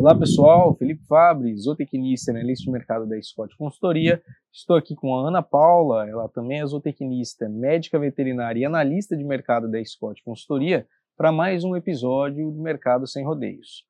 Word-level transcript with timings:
Olá 0.00 0.18
pessoal, 0.18 0.74
Felipe 0.76 1.04
Fabre, 1.04 1.54
zootecnista 1.58 2.30
analista 2.30 2.64
de 2.64 2.70
mercado 2.70 3.06
da 3.06 3.20
Scott 3.20 3.54
Consultoria. 3.54 4.22
Estou 4.50 4.74
aqui 4.74 4.94
com 4.94 5.14
a 5.14 5.28
Ana 5.28 5.42
Paula, 5.42 6.08
ela 6.08 6.26
também 6.26 6.58
é 6.58 6.64
zootecnista, 6.64 7.46
médica 7.50 7.98
veterinária 7.98 8.60
e 8.60 8.64
analista 8.64 9.14
de 9.14 9.22
mercado 9.22 9.70
da 9.70 9.84
Scott 9.84 10.24
Consultoria, 10.24 10.86
para 11.18 11.30
mais 11.30 11.64
um 11.64 11.76
episódio 11.76 12.50
do 12.50 12.62
Mercado 12.62 13.06
Sem 13.06 13.26
Rodeios. 13.26 13.84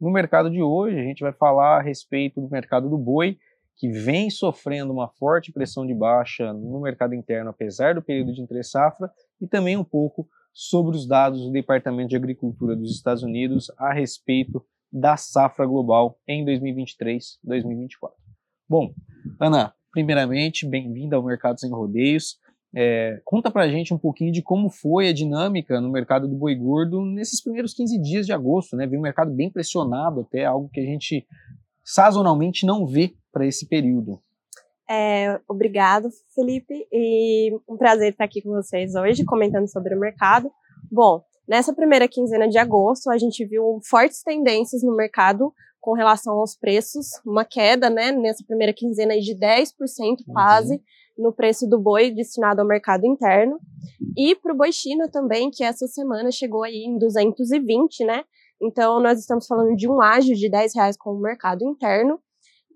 No 0.00 0.08
mercado 0.08 0.48
de 0.48 0.62
hoje, 0.62 1.00
a 1.00 1.02
gente 1.02 1.24
vai 1.24 1.32
falar 1.32 1.78
a 1.78 1.82
respeito 1.82 2.40
do 2.40 2.48
mercado 2.48 2.88
do 2.88 2.96
boi, 2.96 3.36
que 3.76 3.88
vem 3.88 4.30
sofrendo 4.30 4.92
uma 4.92 5.08
forte 5.08 5.50
pressão 5.50 5.84
de 5.84 5.94
baixa 5.96 6.52
no 6.52 6.80
mercado 6.80 7.12
interno, 7.12 7.50
apesar 7.50 7.92
do 7.96 8.02
período 8.02 8.32
de 8.32 8.40
entre-safra, 8.40 9.10
e 9.40 9.48
também 9.48 9.76
um 9.76 9.82
pouco 9.82 10.28
sobre 10.52 10.96
os 10.96 11.08
dados 11.08 11.40
do 11.40 11.50
Departamento 11.50 12.10
de 12.10 12.16
Agricultura 12.16 12.76
dos 12.76 12.92
Estados 12.92 13.24
Unidos 13.24 13.68
a 13.76 13.92
respeito 13.92 14.64
da 14.92 15.16
safra 15.16 15.66
global 15.66 16.18
em 16.26 16.44
2023-2024. 16.44 18.10
Bom, 18.68 18.92
Ana, 19.40 19.74
primeiramente, 19.92 20.66
bem-vinda 20.66 21.16
ao 21.16 21.22
Mercado 21.22 21.60
Sem 21.60 21.70
Rodeios. 21.70 22.38
É, 22.74 23.20
conta 23.24 23.50
pra 23.50 23.68
gente 23.68 23.94
um 23.94 23.98
pouquinho 23.98 24.32
de 24.32 24.42
como 24.42 24.68
foi 24.68 25.08
a 25.08 25.12
dinâmica 25.12 25.80
no 25.80 25.90
mercado 25.90 26.28
do 26.28 26.34
boi 26.34 26.54
gordo 26.54 27.04
nesses 27.04 27.42
primeiros 27.42 27.72
15 27.72 28.00
dias 28.02 28.26
de 28.26 28.32
agosto, 28.32 28.76
né? 28.76 28.86
Vem 28.86 28.98
um 28.98 29.02
mercado 29.02 29.32
bem 29.32 29.50
pressionado 29.50 30.20
até, 30.20 30.44
algo 30.44 30.68
que 30.68 30.80
a 30.80 30.84
gente 30.84 31.26
sazonalmente 31.82 32.66
não 32.66 32.86
vê 32.86 33.14
para 33.32 33.46
esse 33.46 33.66
período. 33.66 34.20
É, 34.88 35.40
obrigado, 35.48 36.08
Felipe, 36.34 36.86
e 36.92 37.52
um 37.68 37.76
prazer 37.76 38.12
estar 38.12 38.24
aqui 38.24 38.42
com 38.42 38.50
vocês 38.50 38.94
hoje, 38.94 39.24
comentando 39.24 39.68
sobre 39.68 39.94
o 39.94 39.98
mercado. 39.98 40.50
Bom, 40.90 41.24
Nessa 41.48 41.72
primeira 41.72 42.08
quinzena 42.08 42.48
de 42.48 42.58
agosto, 42.58 43.08
a 43.08 43.18
gente 43.18 43.44
viu 43.44 43.78
fortes 43.88 44.22
tendências 44.22 44.82
no 44.82 44.96
mercado 44.96 45.52
com 45.80 45.92
relação 45.92 46.34
aos 46.40 46.56
preços, 46.56 47.06
uma 47.24 47.44
queda, 47.44 47.88
né, 47.88 48.10
nessa 48.10 48.44
primeira 48.44 48.72
quinzena 48.72 49.16
de 49.20 49.36
10% 49.36 49.70
uhum. 49.78 50.16
quase 50.32 50.74
uhum. 50.74 51.24
no 51.24 51.32
preço 51.32 51.68
do 51.68 51.78
boi 51.78 52.10
destinado 52.10 52.60
ao 52.60 52.66
mercado 52.66 53.06
interno. 53.06 53.60
E 54.16 54.34
para 54.34 54.52
o 54.52 54.56
boi 54.56 54.72
China 54.72 55.08
também, 55.08 55.48
que 55.48 55.62
essa 55.62 55.86
semana 55.86 56.32
chegou 56.32 56.64
aí 56.64 56.84
em 56.84 56.98
220, 56.98 58.04
né? 58.04 58.24
Então 58.60 59.00
nós 59.00 59.20
estamos 59.20 59.46
falando 59.46 59.76
de 59.76 59.88
um 59.88 60.00
ágio 60.00 60.34
de 60.34 60.50
10 60.50 60.74
reais 60.74 60.96
com 60.96 61.10
o 61.10 61.20
mercado 61.20 61.64
interno. 61.64 62.18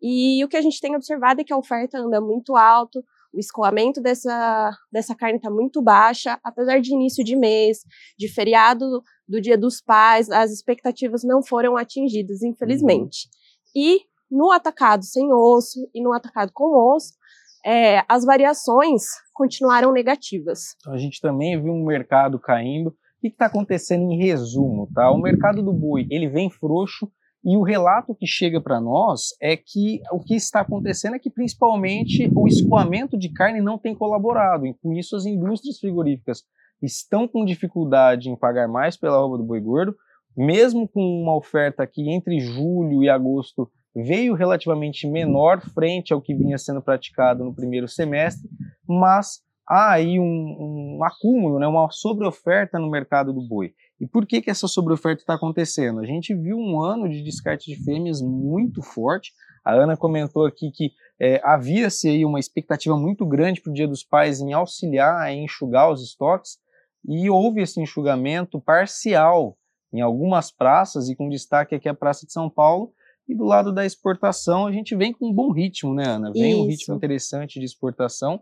E 0.00 0.44
o 0.44 0.48
que 0.48 0.56
a 0.56 0.62
gente 0.62 0.80
tem 0.80 0.94
observado 0.94 1.40
é 1.40 1.44
que 1.44 1.52
a 1.52 1.58
oferta 1.58 1.98
anda 1.98 2.20
muito 2.20 2.56
alto, 2.56 3.04
o 3.32 3.38
escoamento 3.38 4.00
dessa, 4.00 4.70
dessa 4.92 5.14
carne 5.14 5.36
está 5.36 5.50
muito 5.50 5.80
baixa, 5.80 6.38
apesar 6.42 6.80
de 6.80 6.92
início 6.92 7.24
de 7.24 7.36
mês, 7.36 7.78
de 8.18 8.28
feriado 8.28 9.02
do 9.28 9.40
Dia 9.40 9.56
dos 9.56 9.80
Pais, 9.80 10.28
as 10.30 10.50
expectativas 10.50 11.22
não 11.24 11.42
foram 11.42 11.76
atingidas, 11.76 12.42
infelizmente. 12.42 13.28
Uhum. 13.28 13.82
E 13.82 14.00
no 14.30 14.50
atacado 14.50 15.04
sem 15.04 15.32
osso 15.32 15.88
e 15.94 16.02
no 16.02 16.12
atacado 16.12 16.50
com 16.52 16.94
osso, 16.94 17.14
é, 17.64 18.02
as 18.08 18.24
variações 18.24 19.02
continuaram 19.32 19.92
negativas. 19.92 20.76
Então, 20.80 20.92
a 20.92 20.98
gente 20.98 21.20
também 21.20 21.60
viu 21.60 21.72
um 21.72 21.84
mercado 21.84 22.38
caindo. 22.38 22.88
O 22.88 22.94
que 23.20 23.28
está 23.28 23.46
acontecendo 23.46 24.10
em 24.10 24.16
resumo? 24.16 24.88
Tá? 24.94 25.10
O 25.10 25.20
mercado 25.20 25.62
do 25.62 25.72
boi 25.72 26.06
ele 26.10 26.28
vem 26.28 26.50
frouxo 26.50 27.10
e 27.44 27.56
o 27.56 27.62
relato 27.62 28.14
que 28.14 28.26
chega 28.26 28.60
para 28.60 28.80
nós 28.80 29.34
é 29.40 29.56
que 29.56 30.00
o 30.12 30.20
que 30.20 30.34
está 30.34 30.60
acontecendo 30.60 31.16
é 31.16 31.18
que 31.18 31.30
principalmente 31.30 32.30
o 32.34 32.46
escoamento 32.46 33.16
de 33.18 33.32
carne 33.32 33.60
não 33.60 33.78
tem 33.78 33.94
colaborado, 33.94 34.66
e 34.66 34.74
com 34.74 34.92
isso 34.92 35.16
as 35.16 35.24
indústrias 35.24 35.78
frigoríficas 35.78 36.44
estão 36.82 37.26
com 37.26 37.44
dificuldade 37.44 38.28
em 38.28 38.36
pagar 38.36 38.68
mais 38.68 38.96
pela 38.96 39.18
roupa 39.18 39.38
do 39.38 39.44
boi 39.44 39.60
gordo, 39.60 39.94
mesmo 40.36 40.86
com 40.88 41.00
uma 41.00 41.36
oferta 41.36 41.86
que 41.86 42.10
entre 42.10 42.40
julho 42.40 43.02
e 43.02 43.08
agosto 43.08 43.70
veio 43.94 44.34
relativamente 44.34 45.08
menor 45.08 45.60
frente 45.60 46.12
ao 46.12 46.20
que 46.20 46.34
vinha 46.34 46.58
sendo 46.58 46.80
praticado 46.80 47.44
no 47.44 47.54
primeiro 47.54 47.88
semestre, 47.88 48.48
mas 48.86 49.40
há 49.68 49.92
aí 49.92 50.18
um, 50.18 50.96
um 50.98 51.04
acúmulo, 51.04 51.58
né, 51.58 51.66
uma 51.66 51.88
sobreoferta 51.90 52.78
no 52.78 52.90
mercado 52.90 53.32
do 53.32 53.40
boi. 53.40 53.72
E 54.00 54.06
por 54.06 54.26
que, 54.26 54.40
que 54.40 54.50
essa 54.50 54.66
sobreoferta 54.66 55.22
está 55.22 55.34
acontecendo? 55.34 56.00
A 56.00 56.06
gente 56.06 56.34
viu 56.34 56.56
um 56.56 56.82
ano 56.82 57.08
de 57.08 57.22
descarte 57.22 57.70
de 57.70 57.84
fêmeas 57.84 58.22
muito 58.22 58.82
forte. 58.82 59.32
A 59.62 59.74
Ana 59.74 59.96
comentou 59.96 60.46
aqui 60.46 60.70
que 60.70 60.92
é, 61.20 61.38
havia-se 61.44 62.08
aí 62.08 62.24
uma 62.24 62.40
expectativa 62.40 62.96
muito 62.96 63.26
grande 63.26 63.60
para 63.60 63.70
o 63.70 63.74
Dia 63.74 63.86
dos 63.86 64.02
Pais 64.02 64.40
em 64.40 64.54
auxiliar, 64.54 65.30
em 65.30 65.44
enxugar 65.44 65.92
os 65.92 66.02
estoques, 66.02 66.58
e 67.06 67.28
houve 67.28 67.60
esse 67.60 67.80
enxugamento 67.80 68.58
parcial 68.58 69.56
em 69.92 70.00
algumas 70.00 70.50
praças, 70.50 71.08
e 71.08 71.16
com 71.16 71.28
destaque 71.28 71.74
aqui 71.74 71.88
a 71.88 71.94
Praça 71.94 72.24
de 72.24 72.32
São 72.32 72.48
Paulo, 72.48 72.92
e 73.28 73.34
do 73.34 73.44
lado 73.44 73.72
da 73.72 73.84
exportação 73.84 74.66
a 74.66 74.72
gente 74.72 74.96
vem 74.96 75.12
com 75.12 75.28
um 75.28 75.32
bom 75.32 75.52
ritmo, 75.52 75.94
né, 75.94 76.04
Ana? 76.06 76.32
Vem 76.32 76.52
Isso. 76.52 76.62
um 76.62 76.66
ritmo 76.66 76.94
interessante 76.94 77.58
de 77.58 77.66
exportação, 77.66 78.40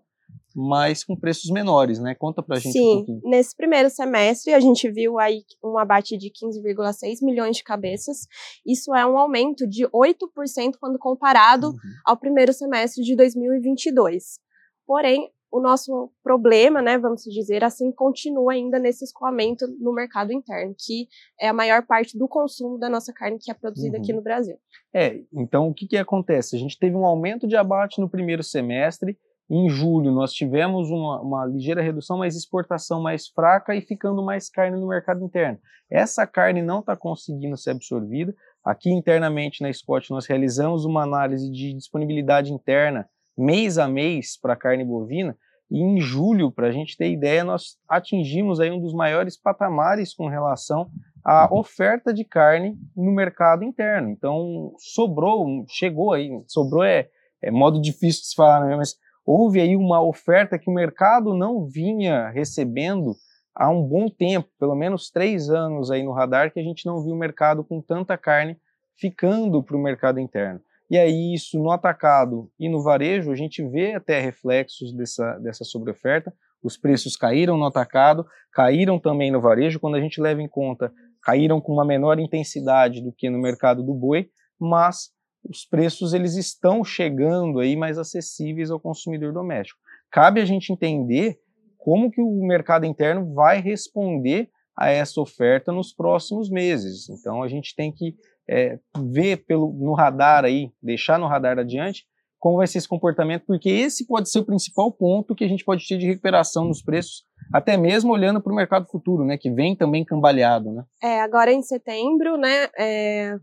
mas 0.61 1.05
com 1.05 1.15
preços 1.15 1.53
menores, 1.53 2.01
né? 2.01 2.17
Conta 2.17 2.43
pra 2.43 2.59
gente 2.59 2.73
Sim, 2.73 2.93
um 2.93 2.97
pouquinho. 2.97 3.21
nesse 3.23 3.57
primeiro 3.57 3.89
semestre 3.89 4.53
a 4.53 4.59
gente 4.59 4.91
viu 4.91 5.17
aí 5.17 5.45
um 5.63 5.79
abate 5.79 6.19
de 6.19 6.33
15,6 6.33 7.19
milhões 7.23 7.57
de 7.57 7.63
cabeças. 7.63 8.27
Isso 8.67 8.93
é 8.93 9.07
um 9.07 9.17
aumento 9.17 9.69
de 9.69 9.87
8% 9.87 10.73
quando 10.81 10.99
comparado 10.99 11.69
uhum. 11.69 11.79
ao 12.05 12.17
primeiro 12.17 12.53
semestre 12.53 13.05
de 13.05 13.15
2022. 13.15 14.41
Porém, 14.85 15.31
o 15.51 15.61
nosso 15.61 16.11
problema, 16.25 16.83
né, 16.83 16.99
vamos 16.99 17.23
dizer 17.23 17.63
assim, 17.63 17.93
continua 17.93 18.53
ainda 18.53 18.81
nesse 18.81 19.05
escoamento 19.05 19.65
no 19.79 19.95
mercado 19.95 20.33
interno, 20.33 20.75
que 20.77 21.07
é 21.41 21.49
a 21.49 21.53
maior 21.53 21.87
parte 21.87 22.19
do 22.19 22.27
consumo 22.27 22.79
da 22.79 22.91
nossa 22.91 23.13
carne 23.13 23.39
que 23.39 23.51
é 23.51 23.55
produzida 23.55 23.97
uhum. 23.97 24.03
aqui 24.03 24.13
no 24.13 24.23
Brasil. 24.23 24.57
É, 24.93 25.21
então 25.33 25.69
o 25.69 25.75
que, 25.75 25.87
que 25.87 25.97
acontece? 25.97 26.57
A 26.57 26.59
gente 26.59 26.77
teve 26.77 26.97
um 26.97 27.07
aumento 27.07 27.47
de 27.47 27.55
abate 27.55 28.01
no 28.01 28.11
primeiro 28.11 28.43
semestre, 28.43 29.17
em 29.51 29.69
julho, 29.71 30.13
nós 30.13 30.33
tivemos 30.33 30.91
uma, 30.91 31.23
uma, 31.23 31.47
ligeira 31.47 31.81
redução, 31.81 32.19
mas 32.19 32.37
exportação 32.37 33.01
mais 33.01 33.29
fraca 33.29 33.75
e 33.75 33.81
ficando 33.81 34.23
mais 34.23 34.51
carne 34.51 34.79
no 34.79 34.87
mercado 34.87 35.25
interno. 35.25 35.59
Essa 35.91 36.27
carne 36.27 36.61
não 36.61 36.81
está 36.81 36.95
conseguindo 36.95 37.57
ser 37.57 37.71
absorvida. 37.71 38.35
Aqui 38.63 38.91
internamente 38.91 39.63
na 39.63 39.73
Scott, 39.73 40.11
nós 40.11 40.27
realizamos 40.27 40.85
uma 40.85 41.03
análise 41.03 41.51
de 41.51 41.73
disponibilidade 41.73 42.53
interna 42.53 43.09
mês 43.37 43.79
a 43.79 43.89
mês 43.89 44.39
para 44.39 44.55
carne 44.55 44.85
bovina. 44.85 45.35
E 45.71 45.81
em 45.81 45.99
julho, 46.01 46.51
para 46.51 46.69
a 46.69 46.73
gente 46.73 46.97
ter 46.97 47.11
ideia, 47.11 47.43
nós 47.45 47.79
atingimos 47.89 48.61
aí 48.61 48.71
um 48.71 48.81
dos 48.81 48.93
maiores 48.93 49.41
patamares 49.41 50.15
com 50.15 50.27
relação 50.27 50.91
à 51.25 51.49
oferta 51.55 52.13
de 52.13 52.25
carne 52.25 52.77
no 52.95 53.13
mercado 53.13 53.65
interno. 53.65 54.11
Então, 54.11 54.73
sobrou, 54.79 55.65
chegou 55.69 56.13
aí, 56.13 56.31
sobrou 56.47 56.85
é, 56.85 57.09
é 57.43 57.51
modo 57.51 57.81
difícil 57.81 58.23
de 58.23 58.29
se 58.29 58.35
falar, 58.35 58.67
né? 58.67 58.77
mas 58.77 58.97
houve 59.29 59.61
aí 59.61 59.77
uma 59.77 60.01
oferta 60.01 60.59
que 60.59 60.71
o 60.71 60.75
mercado 60.75 61.35
não 61.35 61.67
vinha 61.67 62.31
recebendo 62.31 63.15
há 63.55 63.69
um 63.69 63.83
bom 63.83 64.09
tempo, 64.09 64.49
pelo 64.59 64.75
menos 64.75 65.11
três 65.11 65.51
anos 65.51 65.91
aí 65.91 66.03
no 66.03 66.13
radar, 66.13 66.51
que 66.51 66.59
a 66.59 66.63
gente 66.63 66.87
não 66.87 67.05
viu 67.05 67.13
o 67.13 67.19
mercado 67.19 67.63
com 67.63 67.83
tanta 67.83 68.17
carne 68.17 68.57
ficando 68.97 69.63
para 69.63 69.77
o 69.77 69.83
mercado 69.83 70.19
interno. 70.19 70.63
E 70.91 70.97
aí, 70.97 71.35
isso 71.35 71.59
no 71.59 71.71
atacado 71.71 72.51
e 72.59 72.71
no 72.71 72.83
varejo, 72.83 73.31
a 73.31 73.35
gente 73.35 73.63
vê 73.69 73.93
até 73.93 74.19
reflexos 74.19 74.95
dessa, 74.95 75.39
dessa 75.41 75.63
sobreoferta. 75.63 76.33
Os 76.63 76.79
preços 76.79 77.15
caíram 77.15 77.59
no 77.59 77.67
atacado, 77.67 78.27
caíram 78.51 78.99
também 78.99 79.31
no 79.31 79.43
varejo, 79.43 79.79
quando 79.79 79.97
a 79.97 80.01
gente 80.01 80.23
leva 80.23 80.41
em 80.41 80.49
conta, 80.49 80.91
caíram 81.23 81.61
com 81.61 81.75
uma 81.75 81.85
menor 81.85 82.19
intensidade 82.19 83.03
do 83.03 83.13
que 83.13 83.29
no 83.29 83.39
mercado 83.39 83.83
do 83.83 83.93
boi, 83.93 84.31
mas 84.59 85.11
os 85.49 85.65
preços 85.65 86.13
eles 86.13 86.37
estão 86.37 86.85
chegando 86.85 87.61
aí 87.61 87.75
mais 87.77 87.99
acessíveis 87.99 88.71
ao 88.71 88.81
consumidor 88.81 89.33
doméstico. 89.33 89.81
Cabe 90.11 90.41
a 90.41 90.45
gente 90.45 90.73
entender 90.73 91.39
como 91.77 92.11
que 92.11 92.21
o 92.21 92.47
mercado 92.47 92.85
interno 92.85 93.33
vai 93.35 93.61
responder 93.61 94.51
a 94.77 94.91
essa 94.91 95.21
oferta 95.21 95.73
nos 95.73 95.93
próximos 95.93 96.51
meses. 96.51 97.09
Então 97.09 97.43
a 97.43 97.49
gente 97.49 97.75
tem 97.75 97.93
que 97.93 98.15
é, 98.49 98.79
ver 99.11 99.45
pelo, 99.45 99.73
no 99.73 99.95
radar 99.95 100.45
aí, 100.45 100.71
deixar 100.83 101.19
no 101.19 101.27
radar 101.27 101.59
adiante, 101.59 102.05
como 102.39 102.59
vai 102.59 102.67
ser 102.67 102.79
esse 102.79 102.89
comportamento, 102.89 103.45
porque 103.47 103.69
esse 103.69 104.07
pode 104.07 104.31
ser 104.31 104.39
o 104.39 104.45
principal 104.45 104.93
ponto 104.93 105.35
que 105.35 105.45
a 105.45 105.49
gente 105.49 105.65
pode 105.65 105.87
ter 105.87 105.99
de 105.99 106.07
recuperação 106.07 106.65
nos 106.65 106.81
preços, 106.81 107.25
até 107.53 107.77
mesmo 107.77 108.13
olhando 108.13 108.41
para 108.41 108.53
o 108.53 108.57
mercado 108.57 108.87
futuro, 108.87 109.25
né, 109.25 109.37
que 109.37 109.51
vem 109.51 109.75
também 109.75 110.05
cambaleado, 110.05 110.73
né? 110.73 110.85
É, 111.03 111.21
agora 111.21 111.53
em 111.53 111.63
setembro, 111.63 112.37
né, 112.37 112.69
é, 112.79 113.37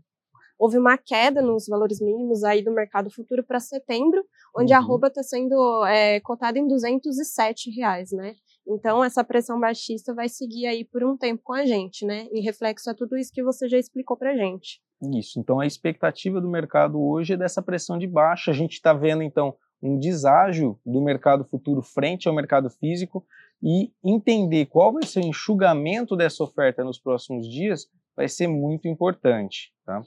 houve 0.58 0.78
uma 0.78 0.96
queda 0.96 1.42
nos 1.42 1.66
valores 1.66 2.00
mínimos 2.00 2.42
aí 2.44 2.62
do 2.62 2.72
mercado 2.72 3.10
futuro 3.10 3.44
para 3.44 3.60
setembro, 3.60 4.24
onde 4.56 4.72
uhum. 4.72 4.78
a 4.78 4.82
arroba 4.82 5.08
está 5.08 5.22
sendo 5.22 5.84
é, 5.86 6.20
cotada 6.20 6.58
em 6.58 6.66
207 6.66 7.70
reais, 7.70 8.10
né? 8.12 8.34
Então 8.68 9.04
essa 9.04 9.22
pressão 9.22 9.60
baixista 9.60 10.12
vai 10.14 10.28
seguir 10.28 10.66
aí 10.66 10.84
por 10.84 11.04
um 11.04 11.16
tempo 11.16 11.42
com 11.44 11.52
a 11.52 11.64
gente, 11.64 12.04
né? 12.04 12.26
Em 12.32 12.42
reflexo 12.42 12.90
a 12.90 12.94
tudo 12.94 13.16
isso 13.16 13.32
que 13.32 13.42
você 13.42 13.68
já 13.68 13.78
explicou 13.78 14.16
para 14.16 14.36
gente. 14.36 14.80
Isso. 15.14 15.38
Então 15.38 15.60
a 15.60 15.66
expectativa 15.66 16.40
do 16.40 16.48
mercado 16.48 17.00
hoje 17.00 17.34
é 17.34 17.36
dessa 17.36 17.62
pressão 17.62 17.98
de 17.98 18.06
baixa. 18.06 18.50
A 18.50 18.54
gente 18.54 18.72
está 18.72 18.92
vendo 18.92 19.22
então 19.22 19.54
um 19.82 19.98
deságio 19.98 20.78
do 20.84 21.02
mercado 21.02 21.44
futuro 21.44 21.82
frente 21.82 22.26
ao 22.26 22.34
mercado 22.34 22.70
físico 22.70 23.24
e 23.62 23.92
entender 24.04 24.66
qual 24.66 24.92
vai 24.92 25.04
ser 25.04 25.20
o 25.20 25.26
enxugamento 25.26 26.16
dessa 26.16 26.42
oferta 26.42 26.82
nos 26.82 26.98
próximos 26.98 27.48
dias 27.48 27.86
vai 28.16 28.28
ser 28.28 28.48
muito 28.48 28.88
importante, 28.88 29.72
tá? 29.84 30.02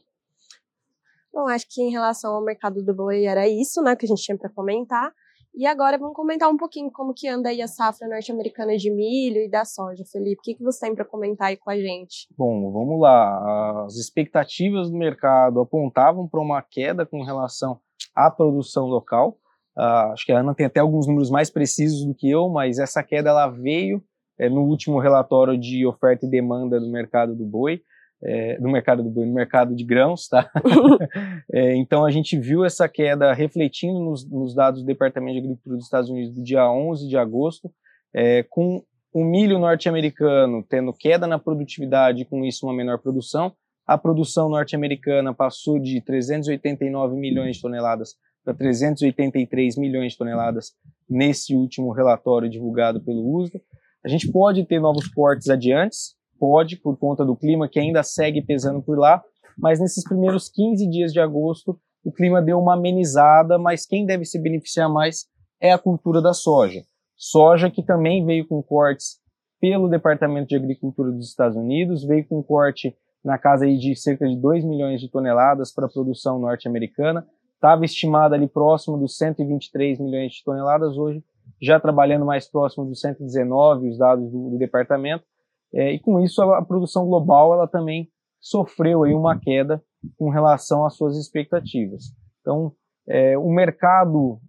Bom, 1.33 1.47
acho 1.47 1.65
que 1.69 1.81
em 1.81 1.91
relação 1.91 2.33
ao 2.33 2.43
mercado 2.43 2.83
do 2.83 2.93
boi 2.93 3.25
era 3.25 3.47
isso, 3.47 3.81
né, 3.81 3.95
que 3.95 4.05
a 4.05 4.09
gente 4.09 4.23
tinha 4.23 4.37
para 4.37 4.49
comentar. 4.49 5.11
E 5.53 5.65
agora 5.65 5.97
vamos 5.97 6.15
comentar 6.15 6.49
um 6.49 6.57
pouquinho 6.57 6.91
como 6.91 7.13
que 7.13 7.27
anda 7.27 7.49
aí 7.49 7.61
a 7.61 7.67
safra 7.67 8.07
norte-americana 8.07 8.77
de 8.77 8.91
milho 8.91 9.41
e 9.41 9.49
da 9.49 9.65
soja. 9.65 10.03
Felipe, 10.11 10.39
o 10.39 10.43
que, 10.43 10.55
que 10.55 10.63
você 10.63 10.85
tem 10.85 10.95
para 10.95 11.03
comentar 11.03 11.47
aí 11.47 11.57
com 11.57 11.69
a 11.69 11.75
gente? 11.75 12.27
Bom, 12.37 12.71
vamos 12.71 13.01
lá. 13.01 13.83
As 13.85 13.95
expectativas 13.95 14.89
do 14.89 14.97
mercado 14.97 15.59
apontavam 15.59 16.27
para 16.27 16.39
uma 16.39 16.61
queda 16.61 17.05
com 17.05 17.23
relação 17.23 17.79
à 18.15 18.29
produção 18.29 18.85
local. 18.85 19.37
Uh, 19.77 20.13
acho 20.13 20.25
que 20.25 20.31
a 20.31 20.39
Ana 20.39 20.53
tem 20.53 20.65
até 20.65 20.79
alguns 20.79 21.07
números 21.07 21.29
mais 21.29 21.49
precisos 21.49 22.05
do 22.05 22.13
que 22.13 22.29
eu, 22.29 22.49
mas 22.49 22.79
essa 22.79 23.03
queda 23.03 23.29
ela 23.29 23.47
veio 23.47 24.03
é, 24.37 24.49
no 24.49 24.61
último 24.61 24.99
relatório 24.99 25.57
de 25.59 25.85
oferta 25.85 26.25
e 26.25 26.29
demanda 26.29 26.79
do 26.79 26.89
mercado 26.89 27.35
do 27.35 27.45
boi 27.45 27.81
é, 28.23 28.59
no 28.59 28.69
mercado 28.71 29.01
do 29.01 29.09
boi, 29.09 29.25
no 29.25 29.33
mercado 29.33 29.75
de 29.75 29.83
grãos, 29.83 30.27
tá? 30.27 30.51
é, 31.51 31.75
então 31.75 32.05
a 32.05 32.11
gente 32.11 32.37
viu 32.37 32.65
essa 32.65 32.87
queda 32.87 33.33
refletindo 33.33 33.99
nos, 33.99 34.29
nos, 34.29 34.53
dados 34.53 34.81
do 34.81 34.85
Departamento 34.85 35.33
de 35.33 35.39
Agricultura 35.39 35.75
dos 35.75 35.85
Estados 35.85 36.09
Unidos 36.09 36.33
do 36.33 36.43
dia 36.43 36.69
11 36.69 37.07
de 37.07 37.17
agosto, 37.17 37.71
é, 38.13 38.43
com 38.43 38.83
o 39.13 39.23
milho 39.23 39.57
norte-americano 39.57 40.63
tendo 40.67 40.93
queda 40.93 41.25
na 41.25 41.39
produtividade 41.39 42.25
com 42.25 42.43
isso 42.45 42.65
uma 42.65 42.75
menor 42.75 42.99
produção. 42.99 43.53
A 43.87 43.97
produção 43.97 44.49
norte-americana 44.49 45.33
passou 45.33 45.79
de 45.79 45.99
389 46.01 47.15
milhões 47.15 47.55
de 47.55 47.61
toneladas 47.61 48.15
para 48.43 48.53
383 48.53 49.77
milhões 49.77 50.11
de 50.11 50.17
toneladas 50.17 50.73
nesse 51.09 51.55
último 51.55 51.91
relatório 51.91 52.49
divulgado 52.49 53.01
pelo 53.01 53.35
USDA. 53.35 53.59
A 54.05 54.07
gente 54.07 54.31
pode 54.31 54.63
ter 54.65 54.79
novos 54.79 55.07
cortes 55.07 55.49
adiante, 55.49 55.95
pode, 56.39 56.77
por 56.77 56.97
conta 56.97 57.25
do 57.25 57.35
clima 57.35 57.67
que 57.67 57.79
ainda 57.79 58.01
segue 58.01 58.41
pesando 58.41 58.81
por 58.81 58.97
lá, 58.97 59.21
mas 59.57 59.79
nesses 59.79 60.03
primeiros 60.03 60.49
15 60.49 60.89
dias 60.89 61.11
de 61.11 61.19
agosto, 61.19 61.77
o 62.03 62.11
clima 62.11 62.41
deu 62.41 62.57
uma 62.59 62.75
amenizada, 62.75 63.57
mas 63.57 63.85
quem 63.85 64.05
deve 64.05 64.25
se 64.25 64.41
beneficiar 64.41 64.89
mais 64.89 65.27
é 65.61 65.71
a 65.71 65.77
cultura 65.77 66.21
da 66.21 66.33
soja. 66.33 66.81
Soja 67.15 67.69
que 67.69 67.83
também 67.83 68.25
veio 68.25 68.47
com 68.47 68.63
cortes 68.63 69.19
pelo 69.59 69.89
Departamento 69.89 70.47
de 70.47 70.55
Agricultura 70.55 71.11
dos 71.11 71.27
Estados 71.27 71.57
Unidos, 71.57 72.05
veio 72.05 72.25
com 72.25 72.41
corte 72.41 72.95
na 73.23 73.37
casa 73.37 73.65
aí 73.65 73.77
de 73.77 73.93
cerca 73.95 74.25
de 74.25 74.37
2 74.37 74.63
milhões 74.63 75.01
de 75.01 75.09
toneladas 75.09 75.73
para 75.73 75.85
a 75.85 75.89
produção 75.89 76.39
norte-americana, 76.39 77.27
estava 77.55 77.83
estimada 77.83 78.35
ali 78.35 78.47
próximo 78.47 78.97
dos 78.97 79.17
123 79.17 79.99
milhões 79.99 80.31
de 80.31 80.43
toneladas, 80.45 80.97
hoje 80.97 81.21
já 81.61 81.77
trabalhando 81.79 82.25
mais 82.25 82.49
próximo 82.49 82.85
dos 82.85 83.01
119, 83.01 83.89
os 83.89 83.97
dados 83.97 84.31
do, 84.31 84.51
do 84.51 84.57
departamento, 84.57 85.25
é, 85.73 85.93
e 85.93 85.99
com 85.99 86.19
isso, 86.19 86.41
a, 86.41 86.59
a, 86.59 86.65
produção 86.65 87.05
global 87.05 87.53
ela 87.53 87.67
também 87.67 88.09
sofreu 88.39 89.03
aí 89.03 89.13
uma 89.13 89.39
queda 89.39 89.83
com 90.17 90.29
relação 90.29 90.85
às 90.85 90.95
suas 90.95 91.17
expectativas. 91.17 92.05
Então, 92.41 92.73
é, 93.07 93.37
o 93.37 93.49
mercado 93.49 94.39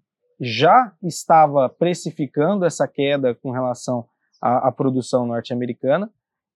já 0.41 0.93
estava 1.03 1.69
precificando 1.69 2.65
essa 2.65 2.89
queda 2.89 3.35
com 3.35 3.51
relação 3.51 4.07
à, 4.41 4.69
à 4.69 4.73
produção 4.73 5.27
norte-americana. 5.27 6.11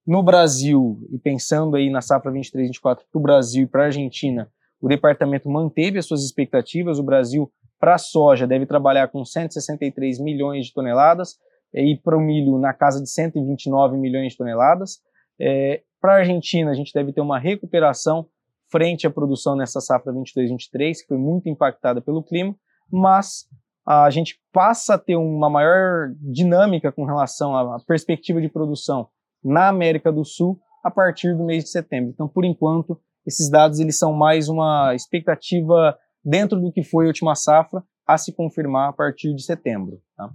No 0.07 0.23
Brasil, 0.23 0.99
e 1.11 1.19
pensando 1.19 1.77
aí 1.77 1.91
na 1.91 2.01
safra 2.01 2.31
23-24 2.31 2.81
para 2.81 2.99
o 3.15 3.21
Brasil 3.21 3.65
e 3.65 3.67
para 3.67 3.83
a 3.83 3.87
Argentina, 3.87 4.51
o 4.81 4.89
departamento 4.89 5.49
manteve 5.49 5.99
as 5.99 6.07
suas 6.07 6.23
expectativas. 6.23 6.99
O 6.99 7.03
Brasil, 7.03 7.51
para 7.81 7.95
a 7.95 7.99
soja, 7.99 8.47
deve 8.47 8.67
trabalhar 8.67 9.09
com 9.09 9.25
163 9.25 10.21
milhões 10.21 10.67
de 10.67 10.75
toneladas, 10.75 11.39
e 11.83 11.97
para 11.97 12.17
o 12.17 12.21
milho 12.21 12.59
na 12.59 12.73
casa 12.73 13.03
de 13.03 13.11
129 13.11 13.97
milhões 13.97 14.33
de 14.33 14.39
toneladas. 14.39 15.01
É, 15.41 15.83
para 16.01 16.15
a 16.15 16.19
Argentina, 16.19 16.71
a 16.71 16.75
gente 16.75 16.93
deve 16.93 17.13
ter 17.13 17.21
uma 17.21 17.39
recuperação 17.39 18.27
frente 18.71 19.07
à 19.07 19.11
produção 19.11 19.57
nessa 19.57 19.81
safra 19.81 20.13
22-23, 20.13 20.99
que 21.01 21.07
foi 21.09 21.19
muito 21.19 21.49
impactada 21.49 22.01
pelo 22.01 22.23
clima, 22.23 22.55
mas 22.91 23.47
a 23.87 24.09
gente 24.11 24.41
passa 24.53 24.95
a 24.95 24.99
ter 24.99 25.17
uma 25.17 25.51
maior 25.51 26.13
dinâmica 26.21 26.91
com 26.91 27.05
relação 27.05 27.57
à 27.57 27.79
perspectiva 27.87 28.41
de 28.41 28.49
produção 28.49 29.09
na 29.43 29.69
América 29.69 30.11
do 30.11 30.25
Sul 30.25 30.59
a 30.83 30.91
partir 30.91 31.37
do 31.37 31.45
mês 31.45 31.65
de 31.65 31.71
setembro. 31.71 32.11
Então, 32.11 32.29
por 32.29 32.45
enquanto, 32.45 32.99
esses 33.27 33.51
dados 33.51 33.79
eles 33.79 33.99
são 33.99 34.13
mais 34.13 34.49
uma 34.49 34.95
expectativa 34.95 35.97
dentro 36.25 36.61
do 36.61 36.73
que 36.73 36.83
foi 36.83 37.05
a 37.05 37.09
última 37.09 37.35
safra 37.35 37.83
a 38.07 38.19
se 38.19 38.33
confirmar 38.33 38.91
a 38.91 38.93
partir 38.93 39.35
de 39.35 39.43
setembro. 39.43 40.01
Tá? 40.17 40.31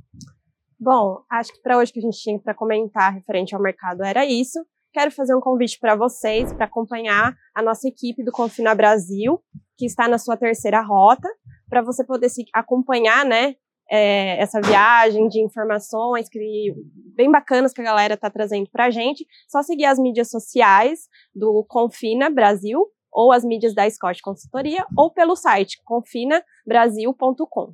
Bom, 0.79 1.23
acho 1.29 1.51
que 1.51 1.61
para 1.61 1.77
hoje 1.77 1.91
que 1.91 1.99
a 1.99 2.01
gente 2.01 2.17
tinha 2.17 2.39
para 2.39 2.53
comentar 2.53 3.13
referente 3.13 3.53
ao 3.53 3.61
mercado 3.61 4.01
era 4.03 4.25
isso. 4.25 4.59
Quero 4.93 5.11
fazer 5.11 5.35
um 5.35 5.41
convite 5.41 5.77
para 5.77 5.95
vocês 5.95 6.53
para 6.53 6.65
acompanhar 6.65 7.35
a 7.53 7.61
nossa 7.61 7.87
equipe 7.87 8.23
do 8.23 8.31
Confina 8.31 8.73
Brasil, 8.73 9.39
que 9.77 9.85
está 9.85 10.07
na 10.07 10.17
sua 10.17 10.37
terceira 10.37 10.81
rota, 10.81 11.27
para 11.69 11.81
você 11.81 12.03
poder 12.03 12.29
se 12.29 12.45
acompanhar, 12.53 13.25
né, 13.25 13.55
é, 13.91 14.41
essa 14.41 14.61
viagem 14.61 15.27
de 15.27 15.43
informações 15.43 16.29
que 16.29 16.73
bem 17.15 17.29
bacanas 17.29 17.73
que 17.73 17.81
a 17.81 17.83
galera 17.83 18.13
está 18.13 18.29
trazendo 18.29 18.69
para 18.71 18.85
a 18.85 18.89
gente. 18.89 19.25
Só 19.49 19.61
seguir 19.61 19.85
as 19.85 19.99
mídias 19.99 20.29
sociais 20.29 21.09
do 21.35 21.65
Confina 21.67 22.29
Brasil 22.29 22.85
ou 23.11 23.31
as 23.31 23.43
mídias 23.43 23.73
da 23.73 23.89
Scott 23.89 24.21
Consultoria 24.21 24.85
ou 24.97 25.11
pelo 25.11 25.35
site 25.35 25.81
confinabrasil.com. 25.83 27.73